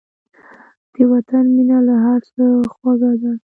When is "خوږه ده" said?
2.73-3.31